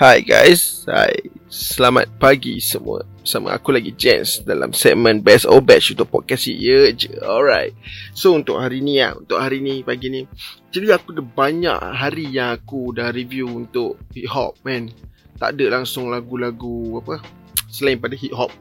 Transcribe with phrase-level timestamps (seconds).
[0.00, 1.12] Hai guys, hai.
[1.52, 3.04] Selamat pagi semua.
[3.20, 7.20] Sama aku lagi Jens dalam segmen Best or Batch untuk podcast ya je.
[7.20, 7.76] Alright.
[8.16, 10.24] So untuk hari ni ya, untuk hari ni pagi ni.
[10.72, 14.88] Jadi aku dah banyak hari yang aku dah review untuk hip hop man.
[15.36, 17.20] Tak ada langsung lagu-lagu apa
[17.68, 18.56] selain pada hip hop.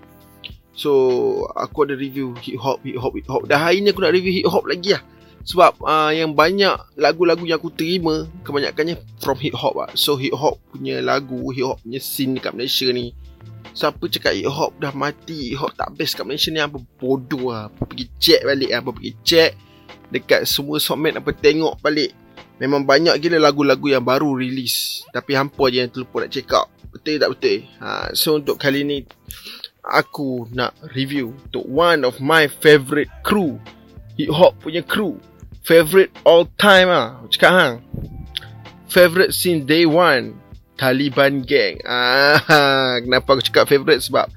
[0.75, 0.91] So
[1.55, 3.47] aku ada review hip hop, hip hop, hip hop.
[3.47, 5.03] Dah hari ni aku nak review hip hop lagi lah.
[5.47, 10.35] Sebab uh, yang banyak lagu-lagu yang aku terima Kebanyakannya from hip hop lah So hip
[10.35, 13.15] hop punya lagu Hip hop punya scene dekat Malaysia ni
[13.71, 17.55] Siapa cakap hip hop dah mati Hip hop tak best kat Malaysia ni Apa bodoh
[17.55, 19.51] lah Apa pergi check balik Apa pergi check
[20.09, 22.11] Dekat semua songmat Apa tengok balik.
[22.59, 26.67] Memang banyak gila lagu-lagu yang baru release Tapi hampa je yang terlupa nak check out.
[26.91, 27.57] Betul tak betul?
[27.79, 29.07] Ha, So untuk kali ni
[29.79, 33.55] Aku nak review Untuk one of my favourite crew
[34.19, 35.15] Hip hop punya crew
[35.63, 37.21] favorite all time ah.
[37.29, 37.75] Cakap hang.
[38.89, 40.35] Favorite since day one.
[40.79, 41.79] Taliban Gang.
[41.87, 44.31] Ah, kenapa aku cakap favorite sebab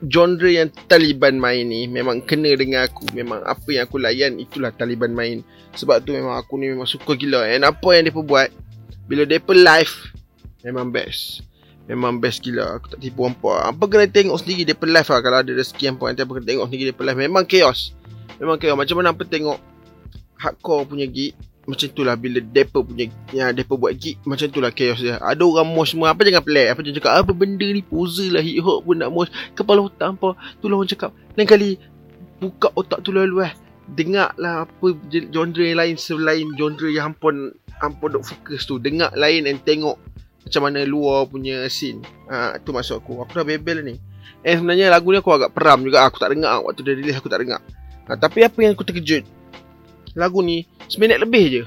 [0.00, 3.08] genre yang Taliban main ni memang kena dengan aku.
[3.12, 5.42] Memang apa yang aku layan itulah Taliban main.
[5.76, 7.48] Sebab tu memang aku ni memang suka gila.
[7.48, 8.48] And apa yang dia buat
[9.10, 9.94] bila dia live
[10.62, 11.44] memang best.
[11.90, 15.42] Memang best gila Aku tak tipu hampa Apa kena tengok sendiri Dia live lah Kalau
[15.42, 17.90] ada rezeki hampa Nanti apa kena tengok sendiri Dia live Memang chaos
[18.40, 19.58] Memang chaos Macam mana apa tengok
[20.40, 21.36] hardcore punya gig
[21.68, 25.20] macam itulah bila depa punya yang depa buat gig macam itulah chaos dia.
[25.22, 26.66] Ada orang mosh semua apa jangan pelik.
[26.72, 29.30] Apa jangan cakap apa benda ni pose lah hip hop pun nak mosh.
[29.54, 30.34] Kepala otak apa.
[30.58, 31.10] Tu lah orang cakap.
[31.38, 31.78] Lain kali
[32.42, 33.52] buka otak tu lalu eh.
[33.86, 38.82] Dengar lah apa genre yang lain selain genre yang hampun hampun duk fokus tu.
[38.82, 39.94] Dengar lain dan tengok
[40.42, 42.02] macam mana luar punya scene.
[42.26, 43.22] Ha, tu maksud aku.
[43.22, 43.94] Aku dah bebel ni.
[44.42, 46.02] Eh sebenarnya lagu ni aku agak peram juga.
[46.08, 47.62] Aku tak dengar waktu dia release aku tak dengar.
[48.10, 49.22] Ha, tapi apa yang aku terkejut
[50.18, 51.62] lagu ni seminit lebih je.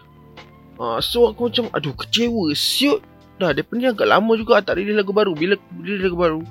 [0.75, 2.99] Ha, so aku macam aduh kecewa siut.
[3.39, 5.31] Dah dia ni agak lama juga tak release lagu baru.
[5.31, 6.41] Bila release lagu baru?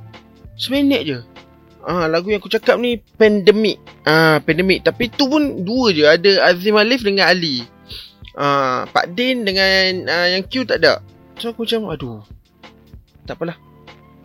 [0.57, 1.19] Seminit je.
[1.84, 3.77] Ah ha, lagu yang aku cakap ni Pandemic.
[4.09, 7.69] Ah ha, Pandemic tapi tu pun dua je ada Azim Alif dengan Ali.
[8.33, 11.05] Ah ha, Pak Din dengan uh, yang Q tak ada.
[11.37, 12.25] So aku macam aduh.
[13.28, 13.61] Tak apalah.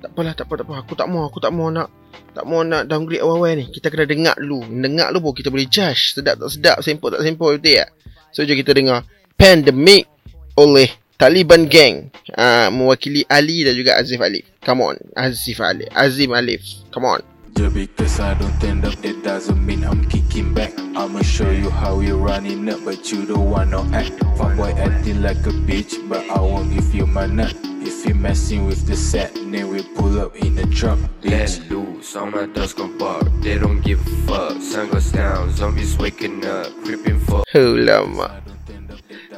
[0.07, 0.73] Tak apalah, tak apa, tak apa.
[0.87, 1.91] Aku tak mau, aku tak mau nak
[2.31, 3.67] tak mau nak downgrade awal-awal ni.
[3.67, 4.63] Kita kena dengar dulu.
[4.71, 6.15] Dengar dulu kita boleh judge.
[6.15, 7.91] Sedap tak sedap, sempur tak sempur, betul tak?
[8.31, 9.03] So, jom kita dengar
[9.35, 10.07] Pandemic
[10.55, 10.87] oleh
[11.19, 12.07] Taliban Gang.
[12.31, 14.47] Uh, mewakili Ali dan juga Azif Alif.
[14.63, 14.95] Come on.
[15.11, 15.91] Azif Alif.
[15.91, 16.63] Azim Alif.
[16.95, 17.21] Come on.
[17.57, 20.77] Because I don't stand up, that doesn't mean I'm kicking back.
[20.93, 24.13] I'ma show you how we running up, but you don't want no act.
[24.37, 27.57] Fuckboy acting like a bitch, but I won't give you my nut.
[27.87, 30.99] If you messing with the set, then we pull up in the truck.
[31.23, 33.23] Let loose, all my dogs gon' bark.
[33.39, 34.59] They don't give a fuck.
[34.59, 37.47] Sun goes down, zombies waking up, creeping for.
[37.55, 38.43] Oh lama.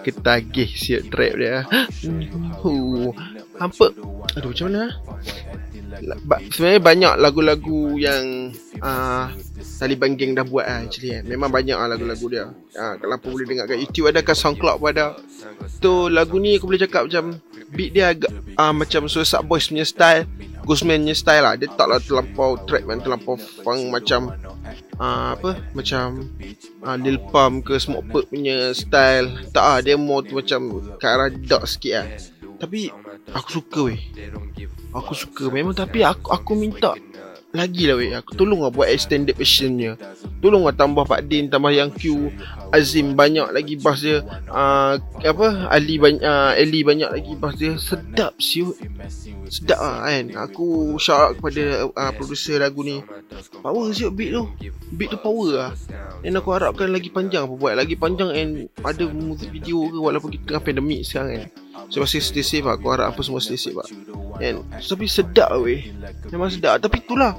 [0.01, 1.61] Ketagih siap trap dia.
[2.65, 3.13] Huh.
[3.61, 3.93] Hampa.
[4.33, 4.97] Aduh macam mana?
[6.49, 8.49] sebenarnya banyak lagu-lagu yang
[8.81, 9.29] uh,
[9.79, 11.23] Taliban Gang dah buat lah actually eh.
[11.23, 12.51] Memang banyak lah lagu-lagu dia.
[12.75, 15.15] Uh, Kalau apa boleh dengar kat YouTube ada kat Soundcloud pun ada?
[15.79, 17.39] Tu lagu ni aku boleh cakap macam
[17.71, 18.27] Beat dia agak
[18.59, 20.27] uh, macam Suicide Boys punya style
[20.67, 21.55] Ghostman punya style lah.
[21.55, 24.35] Dia tak lah terlampau track man Terlampau funk macam
[24.99, 26.27] uh, Apa Macam
[26.83, 29.31] uh, Lil Pump ke Smoke Purp punya style.
[29.55, 32.07] Tak lah dia more tu macam Ke arah dark sikit lah.
[32.59, 32.91] Tapi
[33.33, 34.01] Aku suka weh.
[34.93, 35.73] Aku suka memang.
[35.77, 36.97] Tapi aku aku minta
[37.53, 38.11] lagi lah weh.
[38.13, 39.97] Aku tolong lah buat extended versionnya
[40.39, 42.31] tolong lah tambah Pak Din tambah yang Q
[42.71, 43.13] Azim.
[43.13, 44.23] Banyak lagi bass dia.
[44.47, 45.67] Uh, apa?
[45.69, 47.75] Ali banyak uh, Ali banyak lagi bass dia.
[47.75, 48.77] Sedap siut.
[49.49, 50.25] Sedap lah kan?
[50.49, 53.03] Aku shout out kepada uh, producer lagu ni.
[53.59, 54.47] Power siut beat tu.
[54.95, 55.71] Beat tu power lah.
[56.23, 57.73] Dan aku harapkan lagi panjang apa buat.
[57.75, 58.51] Lagi panjang and
[58.85, 62.77] ada music video ke walaupun kita tengah pandemik sekarang kan So masih stay safe lah
[62.77, 63.89] harap apa semua stay safe lah
[64.39, 65.91] And, Tapi sedap weh.
[66.31, 66.79] Memang sedap.
[66.79, 67.35] Tapi itulah.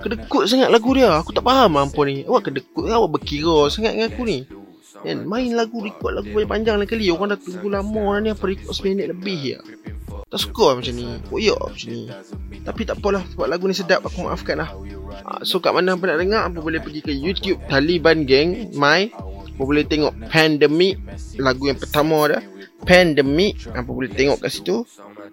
[0.00, 1.12] Kedekut sangat lagu dia.
[1.20, 2.24] Aku tak faham lah apa ni.
[2.24, 4.48] Awak kedekut Awak berkira sangat dengan aku ni?
[5.04, 7.12] And, Main lagu Record lagu banyak panjang lah kali.
[7.12, 8.28] Orang dah tunggu lama lah ni.
[8.32, 9.58] Apa record seminit lebih ya?
[10.32, 11.06] Tak suka lah macam ni.
[11.28, 12.02] Koyak macam ni.
[12.64, 13.22] Tapi tak apalah.
[13.36, 14.00] Sebab lagu ni sedap.
[14.08, 14.72] Aku maafkan lah.
[15.28, 19.12] Ah, So kat mana apa nak dengar Apa boleh pergi ke YouTube Taliban Gang My.
[19.12, 20.96] Apa boleh tengok Pandemic
[21.36, 22.40] Lagu yang pertama dah
[22.84, 24.84] Pandemic Apa boleh tengok kat situ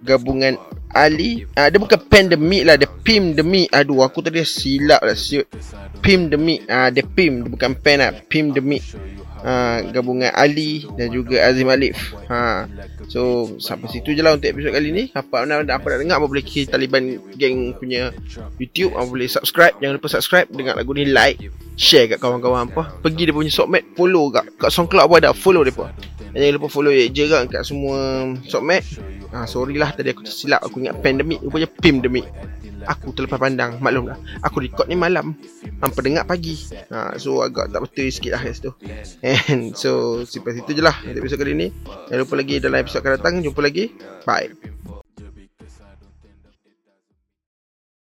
[0.03, 0.59] Gabungan
[0.93, 5.47] Ali ah, Dia bukan pandemic lah Dia pim demi Aduh aku tadi silap lah siut.
[5.99, 8.79] Pim demi ah, Dia pim Dia bukan pen lah Pim demi
[9.41, 12.15] ah, Gabungan Ali Dan juga Azim Alif.
[12.29, 12.67] Ha.
[13.09, 15.03] So Sampai situ je lah Untuk episod kali ni.
[15.11, 18.13] Apa nak, apa nak dengar Apa boleh kiri Taliban Gang punya
[18.61, 19.75] YouTube Apa boleh subscribe.
[19.81, 21.41] Jangan lupa subscribe Dengar lagu ni like
[21.77, 23.01] Share kat kawan-kawan apa.
[23.05, 25.89] Pergi dia punya sockmat Follow kat Kat SoundCloud pun ada Follow dia pun
[26.37, 28.85] Jangan lupa follow je kan kat semua Sockmat
[29.33, 30.61] ha, Sorry lah tadi aku tersilap.
[30.61, 32.29] Aku ingat pandemik Rupanya pandemik
[32.85, 34.21] Aku terlepas pandang Maklum lah.
[34.45, 35.33] Aku record ni malam
[35.81, 36.53] Hampa dengar pagi.
[36.93, 38.69] Ha, So agak tak betul sikit lah situ
[39.25, 41.67] And so Sampai situ je lah Untuk episode kali ni.
[42.07, 43.33] Jangan lupa lagi dalam episode akan datang.
[43.41, 43.89] Jumpa lagi.
[44.23, 44.53] Bye